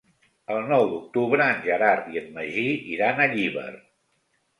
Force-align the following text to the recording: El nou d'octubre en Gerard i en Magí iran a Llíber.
El 0.53 0.59
nou 0.69 0.85
d'octubre 0.93 1.45
en 1.55 1.61
Gerard 1.65 2.07
i 2.13 2.17
en 2.21 2.31
Magí 2.39 2.63
iran 2.95 3.21
a 3.21 3.29
Llíber. 3.35 3.67